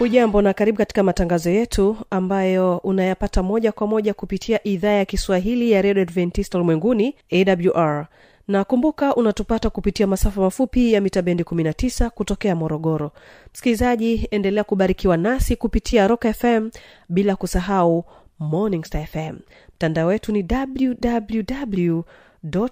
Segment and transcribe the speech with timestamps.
[0.00, 5.70] hujambo na karibu katika matangazo yetu ambayo unayapata moja kwa moja kupitia idhaa ya kiswahili
[5.70, 8.06] ya redio adventista ulimwenguni awr
[8.48, 13.12] na kumbuka unatupata kupitia masafa mafupi ya mita bendi 19 kutokea morogoro.
[13.52, 16.70] Msikilizaji endelea kubarikiwa nasi kupitia rock fm
[17.08, 18.04] bila kusahau
[18.38, 19.36] morning star fm
[19.76, 22.00] mtandao wetu ni www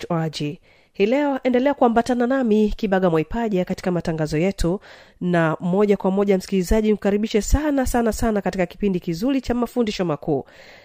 [0.09, 0.37] org
[0.99, 4.81] hii leo endelea kuambatana nami kibaga mwaipaja katika matangazo yetu.
[5.21, 10.45] Na moja kwa moja msikilizaji mkaribishe sana sana sana katika kipindi kizuri cha mafundisho makuu.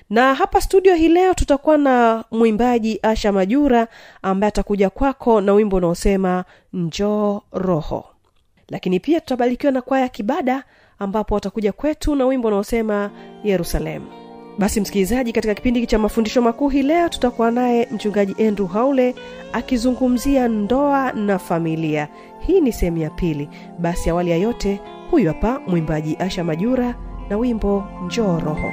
[0.10, 3.88] Na hapa studio hii leo tutakuwa na mwimbaji asha majura
[4.22, 8.06] ambaye atakuja kwako na wimbo unaosema njoo roho.
[8.70, 10.64] Lakini pia tutabarikiwa na kwaya kibada
[11.00, 13.12] ambapo watakuja kwetu na wimbo unaosema
[13.44, 14.23] yerusalemu
[14.60, 19.16] basi msikilizaji katika kipindi cha mafundisho makuu hii leo tutakuwa naye mchungaji andrew haule
[19.54, 22.08] akizungumzia ndoa na familia.
[22.40, 23.50] Hii ni sehemu ya pili.
[23.80, 24.80] Basi awali ya yote
[25.12, 26.96] huyu hapa mwimbaji asha majura
[27.30, 28.72] na wimbo njoo roho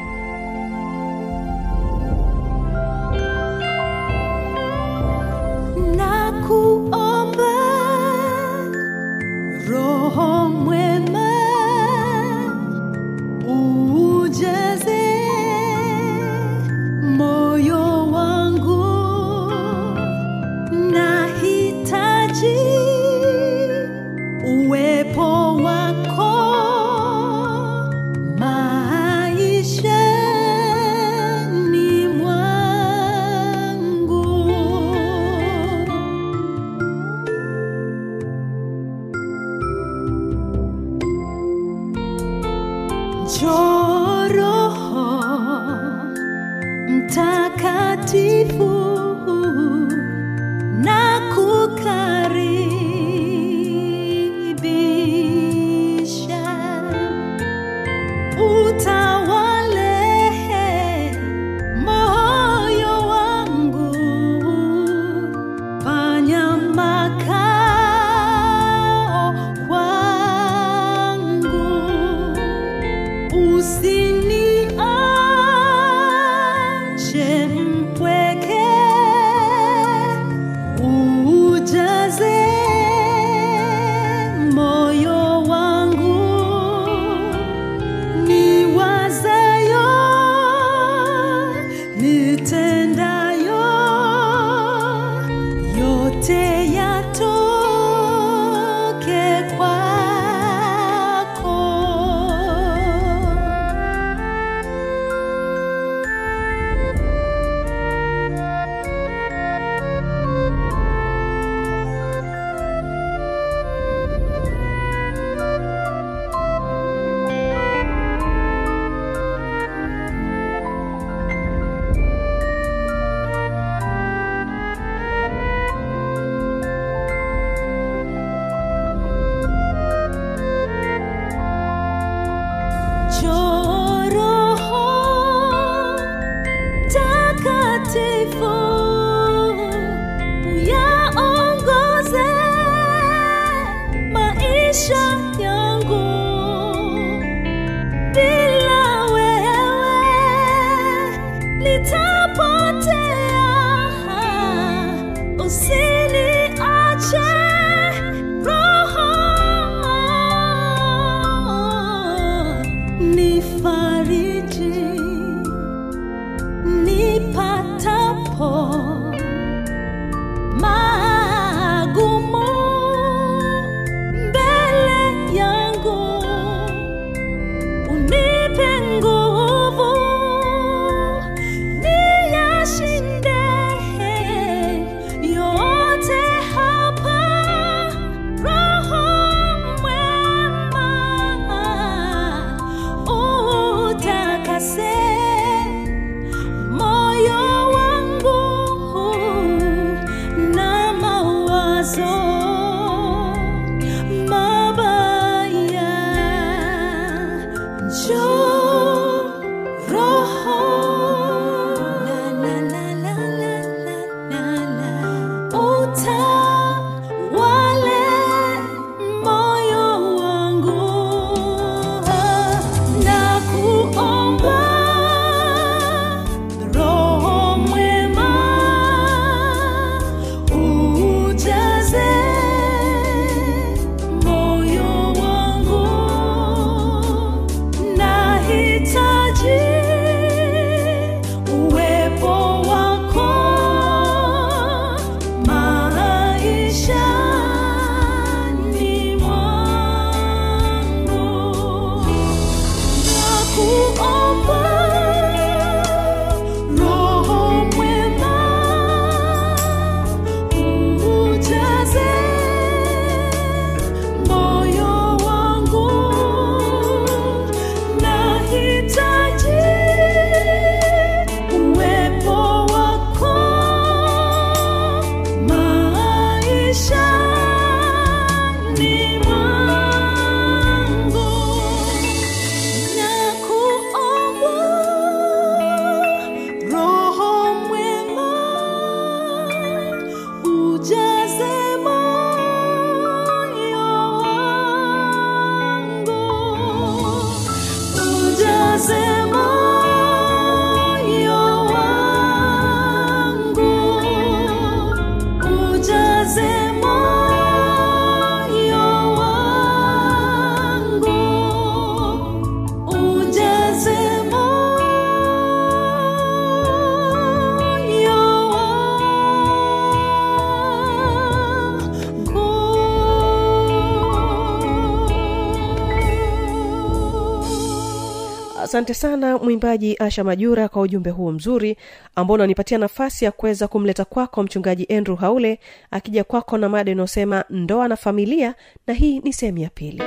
[328.71, 331.77] asante sana mwimbaji asha majura kwa ujumbe huo mzuri
[332.15, 337.45] ambao unanipatia nafasi ya kuweza kumleta kwako mchungaji andrew haule akija kwako na mada inayosema
[337.51, 338.55] ndoa na familia
[338.87, 340.03] na hii ni sehemu ya pili.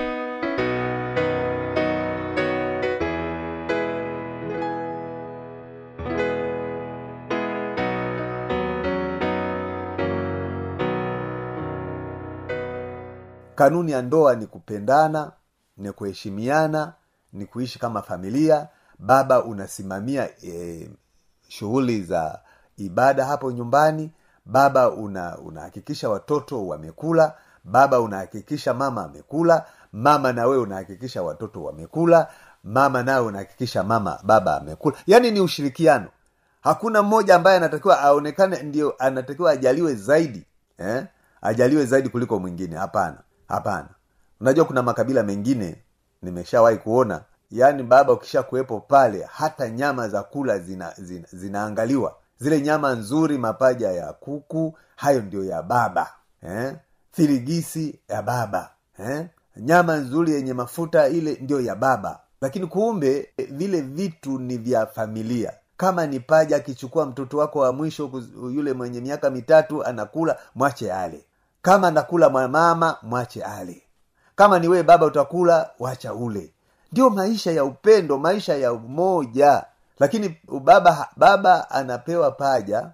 [13.55, 15.31] Kanuni ya ndoa ni kupendana
[15.77, 16.93] ni kuheshimiana
[17.33, 18.67] ni kuishi kama familia
[18.99, 20.89] baba unasimamia e,
[21.47, 22.39] shughuli za
[22.77, 24.11] ibada hapo nyumbani
[24.45, 27.33] baba una unahakikisha watoto wamekula
[27.63, 32.27] baba unahakikisha mama amekula mama na wewe unahakikisha watoto wamekula
[32.63, 34.97] mama nawe unahakikisha mama baba amekula.
[35.07, 36.07] Yaani ni ushirikiano.
[36.61, 40.45] Hakuna mmoja ambaye anatakiwa aonekane ndio anatakiwa ajaliwe zaidi
[40.77, 41.05] eh?
[41.41, 42.75] ajaliwe zaidi kuliko mwingine.
[42.75, 43.87] Hapana hapana.
[44.41, 45.75] Unajua kuna makabila mengine
[46.23, 47.21] nimeshawahi kuona.
[47.51, 52.15] Yaani baba ukisha kuwepo pale hata nyama za kula zina, zina, zinaangaliwa.
[52.39, 56.75] Zile nyama nzuri mapaja ya kuku hayo ndio ya baba eh?
[58.09, 59.25] ya baba eh?
[59.57, 62.19] nyama nzuri yenye mafuta ile ndio ya baba.
[62.41, 65.53] Lakini kumbe eh, vile vitu ni vya familia.
[65.77, 68.11] Kama ni paja akichukua mtoto wako wa mwisho
[68.53, 71.25] yule mwenye miaka mitatu anakula mwache ale.
[71.61, 73.82] Kama anakula mama mwache ale
[74.35, 76.49] kama ni wewe baba utakula wacha ule.
[76.91, 79.65] Ndio maisha ya upendo maisha ya umoja.
[79.99, 82.89] Lakini baba baba anapewa paja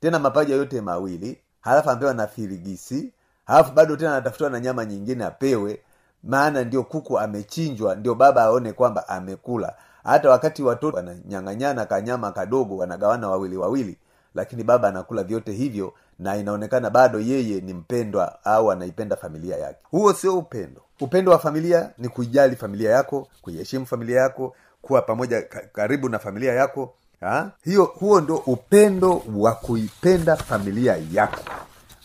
[0.00, 3.12] tena mapaja yote mawili halafu anapewa na firigisi
[3.44, 5.80] halafu bado tena anatafutiwa na nyama nyingine apewe.
[6.24, 9.74] Maana ndio kuku amechinjwa ndio baba aone kwamba amekula.
[10.04, 13.96] Hata wakati watoto wananyang'anyana kanyama kadogo wanagawana wawili wawili
[14.34, 19.78] lakini baba anakula vyote hivyo na inaonekana bado yeye ni mpendwa au anaipenda familia yake.
[19.90, 20.82] Huo sio upendo.
[21.00, 26.52] Upendo wa familia ni kuijali familia yako kuiheshimu familia yako kuwa pamoja karibu na familia
[26.52, 27.50] yako ha?
[27.64, 31.40] hiyo huo ndo upendo wa kuipenda familia yako.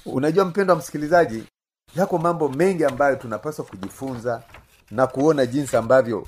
[0.05, 1.43] Unajua mpendo wa msikilizaji
[1.95, 4.41] yako mambo mengi ambayo tunapaswa kujifunza
[4.91, 6.27] na kuona jinsi ambavyo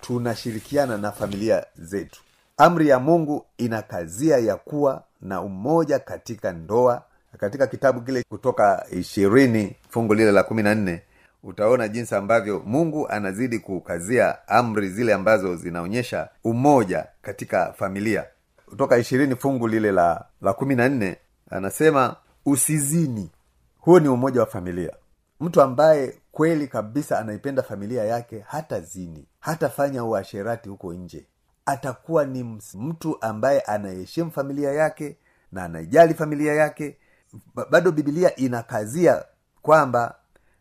[0.00, 2.20] tunashirikiana na familia zetu.
[2.56, 7.02] Amri ya mungu inakazia ya kuwa na umoja katika ndoa
[7.36, 11.02] katika kitabu kile kutoka ishirini fungu lile la kumi na nne
[11.42, 18.24] utaona jinsi ambavyo mungu anazidi kukazia amri zile ambazo zinaonyesha umoja katika familia.
[18.66, 21.16] Kutoka ishirini fungu lile la la kumi na nne
[21.50, 22.16] anasema
[22.46, 23.30] usizini.
[23.78, 24.92] Huo ni umoja wa familia.
[25.40, 31.26] Mtu ambaye kweli kabisa anaipenda familia yake hata zini hatafanya uasherati huko nje
[31.66, 35.16] atakuwa ni mtu ambaye anaheshimu familia yake
[35.52, 36.96] na anaijali familia yake
[37.70, 39.24] bado bibilia inakazia
[39.62, 40.14] kwamba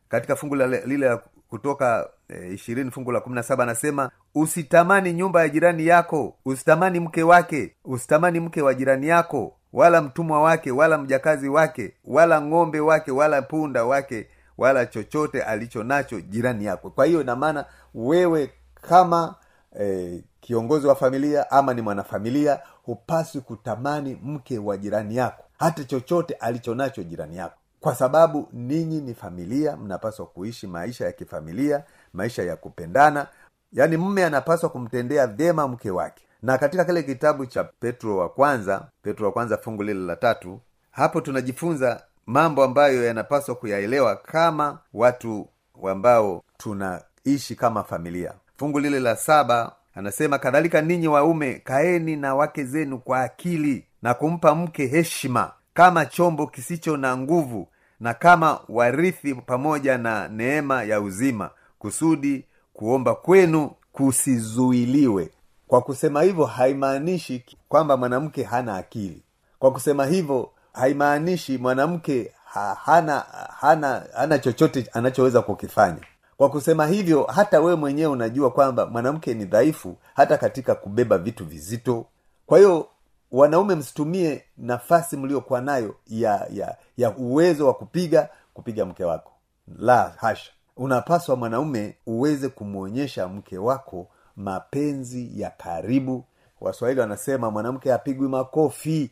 [0.09, 1.19] katika fungu lile
[1.49, 2.09] kutoka
[2.53, 7.75] ishirini fungu la kumi na saba anasema usitamani nyumba ya jirani yako usitamani mke wake
[7.85, 13.41] usitamani mke wa jirani yako wala mtumwa wake wala mjakazi wake wala ng'ombe wake wala
[13.41, 16.89] punda wake wala chochote alicho nacho jirani yako.
[16.89, 18.49] Kwa hiyo inamaana wewe
[18.81, 19.35] kama
[19.79, 26.33] eh, kiongozi wa familia ama ni mwanafamilia hupaswi kutamani mke wa jirani yako hata chochote
[26.33, 27.55] alichonacho jirani yako.
[27.79, 31.83] Kwa sababu ninyi ni familia mnapaswa kuishi maisha ya kifamilia
[32.13, 33.27] maisha ya kupendana.
[33.73, 36.23] Yaani mme anapaswa kumtendea vyema mke wake.
[36.41, 40.59] Na katika kile kitabu cha petro wa kwanza petro wa kwanza fungu lile la tatu
[40.91, 45.47] hapo tunajifunza mambo ambayo yanapaswa kuyaelewa kama watu
[45.91, 48.33] ambao tunaishi kama familia.
[48.57, 54.13] Fungu lile la saba anasema kadhalika ninyi waume kaeni na wake zenu kwa akili na
[54.13, 57.67] kumpa mke heshima kama chombo kisicho na nguvu
[57.99, 61.49] na kama warithi pamoja na neema ya uzima
[61.79, 65.29] kusudi kuomba kwenu kusizuiliwe.
[65.67, 69.21] Kwa kusema hivyo haimaanishi kwamba mwanamke hana akili.
[69.59, 73.19] Kwa kusema hivyo haimaanishi mwanamke ha, hana
[73.59, 76.01] hana hana chochote anachoweza kukifanya.
[76.37, 81.45] Kwa kusema hivyo hata wewe mwenyewe unajua kwamba mwanamke ni dhaifu hata katika kubeba vitu
[81.45, 82.05] vizito.
[82.45, 82.87] Kwa hiyo
[83.31, 89.31] wanaume msitumie nafasi mliokuwa nayo ya ya ya uwezo wa kupiga kupiga mke wako.
[89.77, 90.51] La hasha.
[90.77, 96.25] Unapaswa mwanaume uweze kumwonyesha mke wako mapenzi ya karibu.
[96.61, 99.11] Waswahili wanasema mwanamke apigwi makofi.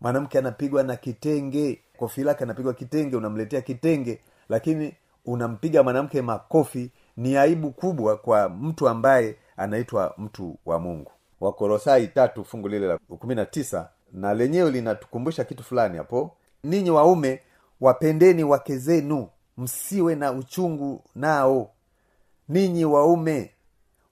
[0.00, 1.82] Mwanamke anapigwa na kitenge.
[1.96, 4.20] Kofi lake anapigwa kitenge unamletea kitenge.
[4.48, 4.94] Lakini
[5.26, 12.44] unampiga mwanamke makofi ni aibu kubwa kwa mtu ambaye anaitwa mtu wa mungu wakorosai tatu
[12.44, 16.36] fungu lile la kumi na tisa na lenyewe linatukumbusha kitu fulani hapo.
[16.64, 17.40] Ninyi waume
[17.80, 21.70] wapendeni wake zenu msiwe na uchungu nao.
[22.48, 23.50] Ninyi waume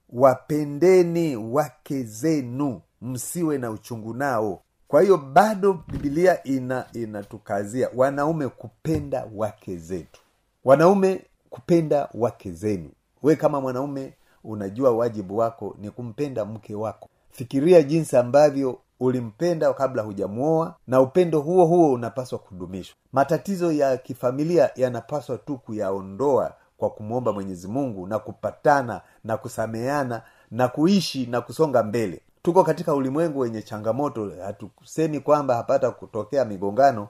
[0.09, 4.61] wapendeni wake zenu msiwe na uchungu nao.
[4.87, 10.21] Kwa hiyo bado bibilia ina inatukazia wanaume kupenda wake zetu.
[10.65, 12.89] Wanaume kupenda wake zenu.
[13.23, 20.01] We kama mwanaume unajua wajibu wako ni kumpenda mke wako fikiria jinsi ambavyo ulimpenda kabla
[20.03, 22.95] hujamuoa na upendo huo huo unapaswa kudumishwa.
[23.13, 30.67] Matatizo ya kifamilia yanapaswa tu kuyaondoa kwa kumwomba mwenyezi mungu na kupatana na kusameana na
[30.67, 32.21] kuishi na kusonga mbele.
[32.43, 37.07] Tuko katika ulimwengu wenye changamoto hatusemi kwamba hapata kutokea migongano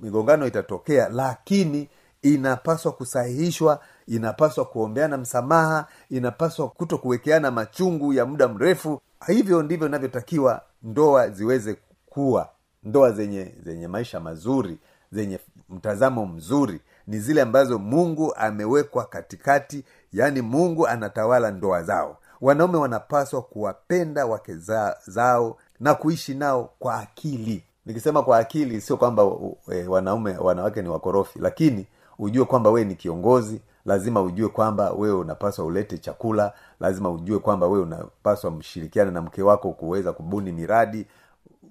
[0.00, 1.88] migongano itatokea lakini
[2.24, 9.00] inapaswa kusahihishwa inapaswa kuombeana msamaha inapaswa kuto kuwekeana machungu ya muda mrefu.
[9.26, 11.76] Hivyo ndivyo inavyotakiwa ndoa ziweze
[12.06, 12.48] kuwa.
[12.82, 14.78] Ndoa zenye zenye maisha mazuri
[15.12, 15.38] zenye
[15.70, 22.16] mtazamo mzuri ni zile ambazo mungu amewekwa katikati yaani mungu anatawala ndoa zao.
[22.40, 27.64] Wanaume wanapaswa kuwapenda wake za, zao na kuishi nao kwa akili.
[27.86, 29.22] Nikisema kwa akili sio kwamba
[29.72, 31.86] e, wanaume wanawake ni wakorofi lakini
[32.18, 37.66] ujue kwamba wewe ni kiongozi lazima ujue kwamba wewe unapaswa ulete chakula lazima ujue kwamba
[37.66, 41.06] wewe unapaswa mshirikiane na mke wako kuweza kubuni miradi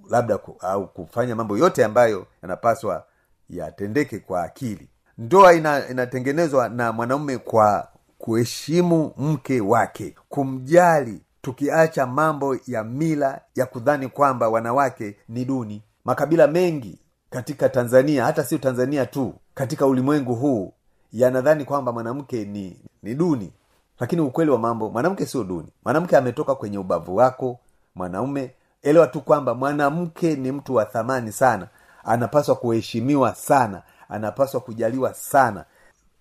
[0.09, 3.03] labda ku, au kufanya mambo yote ambayo yanapaswa
[3.49, 4.89] yatendeke kwa akili.
[5.17, 13.65] Ndoa ina, inatengenezwa na mwanaume kwa kuheshimu mke wake kumjali tukiacha mambo ya mila ya
[13.65, 15.83] kudhani kwamba wanawake ni duni.
[16.05, 16.99] Makabila mengi
[17.33, 20.73] katika tanzania hata sio tanzania tu katika ulimwengu huu
[21.13, 23.51] yanadhani kwamba mwanamke ni ni duni.
[23.99, 25.67] Lakini ukweli wa mambo mwanamke sio duni.
[25.85, 27.59] Mwanamke ametoka kwenye ubavu wako
[27.95, 28.51] mwanaume.
[28.83, 31.67] Elewa tu kwamba mwanamke ni mtu wa thamani sana.
[32.03, 33.81] Anapaswa kuheshimiwa sana.
[34.09, 35.65] Anapaswa kujaliwa sana.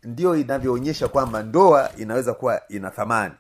[0.05, 3.35] Ndiyo inavyoonyesha kwamba ndoa inaweza kuwa ina thamani.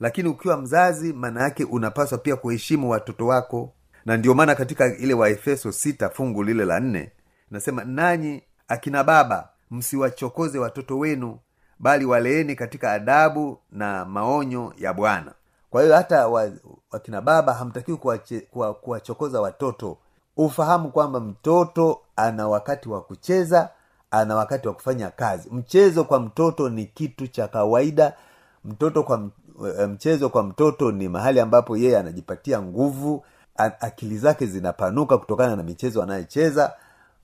[0.00, 3.72] Lakini ukiwa mzazi maana yake unapaswa pia kuheshimu watoto wako.
[4.06, 7.10] Na ndio maana katika ile waefeso sita fungu lile la nne
[7.50, 11.38] nasema nanyi akina baba msiwachokoze watoto wenu
[11.78, 15.32] bali waleeni katika adabu na maonyo ya bwana.
[15.70, 16.50] Kwa hiyo hata wa,
[16.92, 18.74] wakina baba hamtakiwi kuwachokoza kuwa,
[19.14, 19.98] kuwa watoto.
[20.36, 23.70] Ufahamu kwamba mtoto ana wakati wa kucheza
[24.10, 25.48] ana wakati wa kufanya kazi.
[25.52, 28.12] Mchezo kwa mtoto ni kitu cha kawaida.
[28.64, 29.28] Mtoto kwa
[29.88, 33.24] mchezo kwa mtoto ni mahali ambapo yeye anajipatia nguvu.
[33.56, 36.72] Akili zake zinapanuka kutokana na michezo anayocheza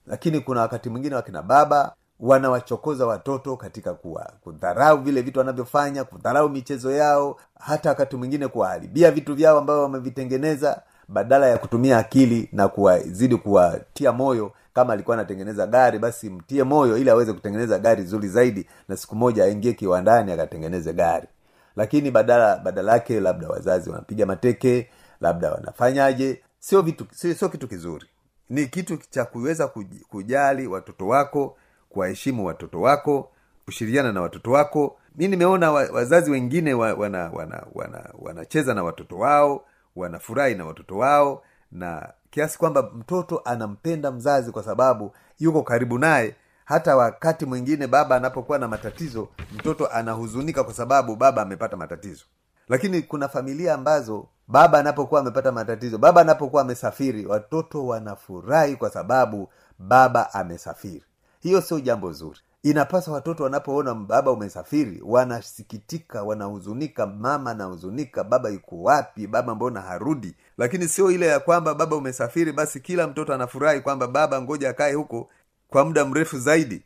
[0.07, 6.49] lakini kuna wakati mwingine wakina baba wanawachokoza watoto katika kuwa kudharau vile vitu wanavyofanya kudharau
[6.49, 12.67] michezo yao hata wakati mwingine kuwaharibia vitu vyao ambavyo wamevitengeneza badala ya kutumia akili na
[12.67, 14.51] kuwazidi kuwatia moyo.
[14.73, 19.15] Kama alikuwa anatengeneza gari basi mtie moyo ili aweze kutengeneza gari zuri zaidi na siku
[19.15, 21.27] moja aingie kiwandani akatengeneze gari.
[21.75, 24.89] Lakini badala badala yake labda wazazi wanapiga mateke
[25.21, 28.05] labda wanafanyaje sio vitu sio, kitu kizuri
[28.49, 29.67] ni kitu cha kuweza
[30.09, 31.57] kujali watoto wako
[31.89, 33.31] kuwaheshimu watoto wako
[33.65, 34.97] kushirikiana na watoto wako.
[35.15, 41.43] Mi nimeona wazazi wengine wanacheza wana, wana, wana, na watoto wao wanafurahi na watoto wao
[41.71, 46.35] na kiasi kwamba mtoto anampenda mzazi kwa sababu yuko karibu naye.
[46.65, 52.25] Hata wakati mwingine baba anapokuwa na matatizo mtoto anahuzunika kwa sababu baba amepata matatizo
[52.69, 59.49] lakini kuna familia ambazo baba anapokuwa amepata matatizo baba anapokuwa amesafiri watoto wanafurahi kwa sababu
[59.79, 61.03] baba amesafiri.
[61.39, 62.39] Hiyo sio jambo zuri.
[62.63, 70.35] Inapaswa watoto wanapoona baba umesafiri wanasikitika wanahuzunika mama anahuzunika baba yuko wapi baba mbona harudi?
[70.57, 74.93] Lakini sio ile ya kwamba baba umesafiri basi kila mtoto anafurahi kwamba baba ngoja akae
[74.93, 75.29] huko
[75.67, 76.83] kwa muda mrefu zaidi.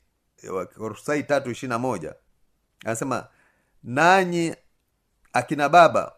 [0.54, 2.14] Wakolosai tatu ishiri na moja
[2.86, 3.28] anasema
[3.84, 4.56] nanyi
[5.34, 6.12] akina baba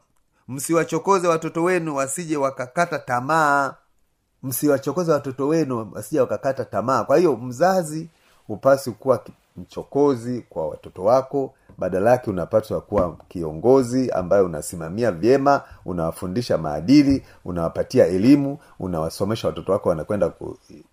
[0.47, 3.73] msiwachokoze watoto wenu wasije wakakata tamaa.
[4.43, 7.03] Msiwachokoze watoto wenu wasije wakakata tamaa.
[7.03, 8.09] Kwa hiyo mzazi
[8.47, 9.23] hupasi kuwa
[9.57, 11.53] mchokozi kwa watoto wako.
[11.77, 19.89] Badala yake unapaswa kuwa kiongozi ambaye unasimamia vyema unawafundisha maadili unawapatia elimu unawasomesha watoto wako
[19.89, 20.31] wanakwenda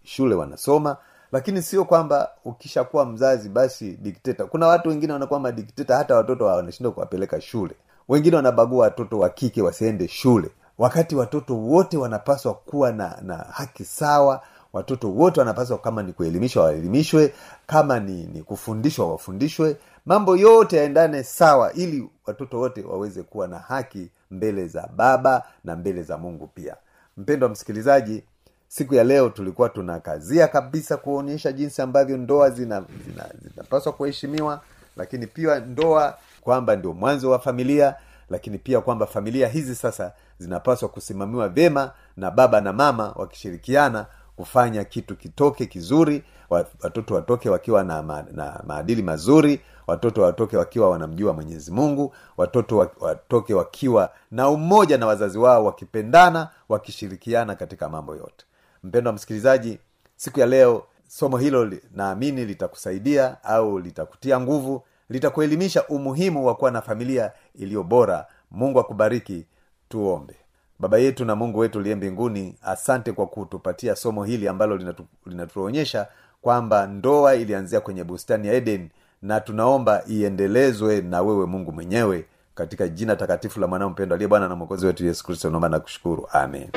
[0.05, 0.97] shule wanasoma.
[1.33, 4.45] Lakini sio kwamba ukishakuwa mzazi basi dikteta.
[4.45, 7.75] Kuna watu wengine wanakuwa madikteta hata watoto wanashindwa kuwapeleka shule
[8.09, 10.51] wengine wanabagua watoto wa kike wasiende shule.
[10.79, 14.43] Wakati watoto wote wanapaswa kuwa na, na haki sawa
[14.73, 17.35] watoto wote wanapaswa kama ni kuelimishwa waelimishwe
[17.67, 19.77] kama ni, ni kufundishwa wafundishwe.
[20.07, 25.77] Mambo yote yaendane sawa ili watoto wote waweze kuwa na haki mbele za baba na
[25.77, 26.77] mbele za mungu pia.
[27.17, 28.23] Mpendo wa msikilizaji
[28.69, 34.61] siku ya leo tulikuwa tunakazia kabisa kuonyesha jinsi ambavyo ndoa zina, zina, zinapaswa kuheshimiwa
[34.97, 36.19] lakini pia ndoa
[36.49, 37.95] kwamba ndio mwanzo wa familia
[38.31, 44.07] lakini pia kwamba familia hizi sasa zinapaswa kusimamiwa vyema na baba na mama wakishirikiana
[44.37, 50.91] kufanya kitu kitoke kizuri watoto watoke wakiwa na, ma, na maadili mazuri watoto watoke wakiwa
[50.91, 58.17] wanamjua mwenyezi mungu watoto watoke wakiwa na umoja na wazazi wao wakipendana wakishirikiana katika mambo
[58.17, 58.45] yote.
[58.85, 59.79] Mpendo wa msikilizaji
[60.17, 66.81] siku ya leo somo hilo naamini litakusaidia au litakutia nguvu litakuelimisha umuhimu wa kuwa na
[66.83, 68.27] familia iliyo bora.
[68.51, 69.47] Mungu akubariki.
[69.89, 70.35] Tuombe.
[70.79, 76.07] Baba yetu na mungu wetu uliye mbinguni asante kwa kutupatia somo hili ambalo linatu, linatuonyesha
[76.43, 78.89] kwamba ndoa ilianzia kwenye bustani ya eden
[79.23, 84.49] na tunaomba iendelezwe na wewe mungu mwenyewe katika jina takatifu la mwanao mpendo aliye bwana
[84.49, 86.69] na mwokozi wetu yesu kristo naomba na kushukuru amen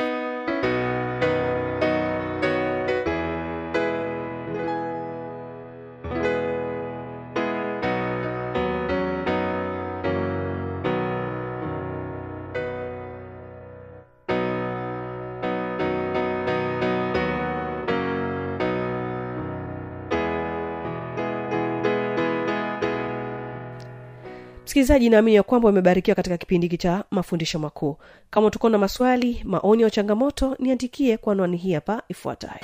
[24.82, 27.96] msikilizaji naamini ya kwamba umebarikiwa katika kipindi hiki cha mafundisho makuu.
[28.30, 32.60] Kama tuko na maswali maoni au changamoto niandikie kwa anwani hii hapa ifuatayo.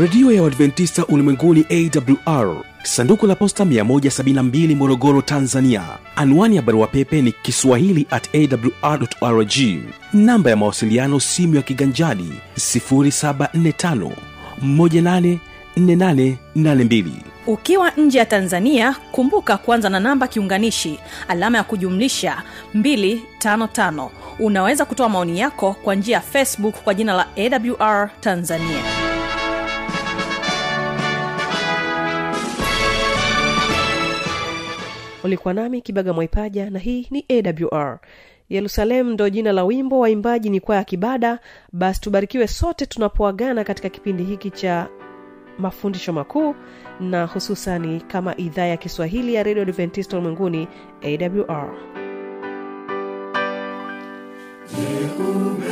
[0.00, 1.64] Redio ya uadventista ulimwenguni
[2.26, 5.82] awr sanduku la posta 172 morogoro tanzania.
[6.16, 8.28] Anwani ya barua pepe ni kiswahili at
[8.82, 9.52] awrrg
[10.12, 14.10] namba ya mawasiliano simu ya kiganjadi 745
[15.76, 17.04] 184882
[17.46, 22.42] ukiwa nje ya tanzania kumbuka kuanza na namba kiunganishi alama ya kujumlisha
[22.76, 24.08] 255
[24.38, 28.82] unaweza kutoa maoni yako kwa njia ya facebook kwa jina la awr tanzania.
[35.24, 37.98] Ulikuwa nami kibaga mwaipaja na hii ni awr
[38.48, 41.38] yerusalemu ndo jina la wimbo waimbaji ni kwaya kibada.
[41.72, 44.88] Basi tubarikiwe sote tunapoagana katika kipindi hiki cha
[45.62, 46.54] mafundisho makuu
[47.00, 50.68] na hususani kama idhaa ya kiswahili ya redio adventista ulimwenguni
[51.02, 51.72] awr
[54.78, 55.71] Yerusalemu,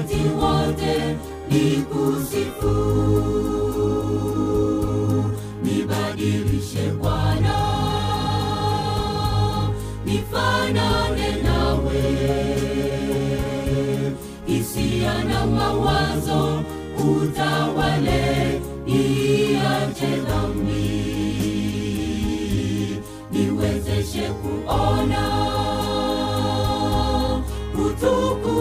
[0.00, 1.16] wakati wote
[1.50, 2.74] nikusifu
[5.62, 7.56] nibadilishe bwana
[10.04, 12.02] nifanane nawe.
[14.46, 16.62] Hisia na mawazo
[16.98, 21.00] utawale iache dhambi.
[23.32, 25.30] Niwezeshe kuona
[27.74, 28.59] utukufu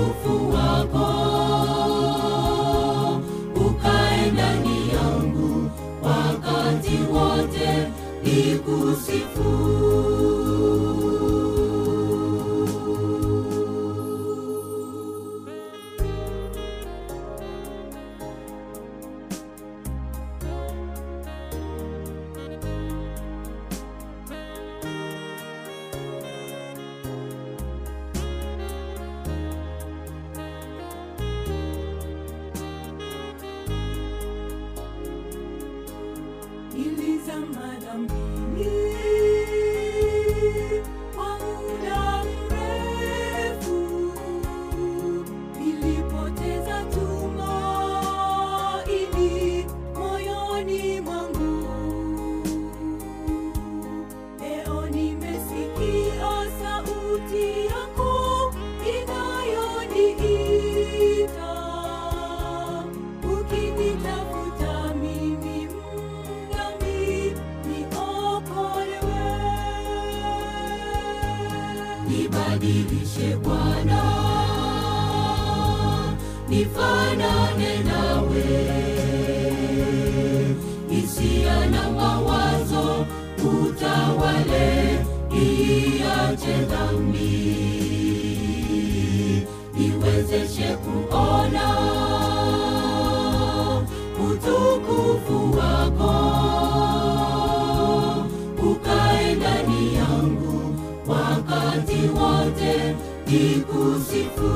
[8.86, 9.89] nikusifu
[85.40, 87.48] niache dhambi,
[89.78, 91.68] niwezeshe kuona
[94.32, 96.16] utukufu wako,
[98.72, 100.76] ukae ndani yangu
[101.08, 102.96] wakati wote,
[103.28, 104.50] nikusifu.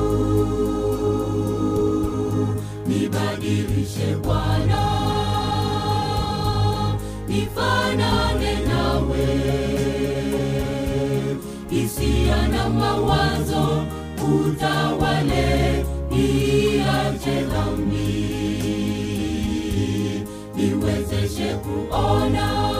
[14.64, 18.26] utawale iache dhambi,
[20.56, 22.73] niwezeshe kuona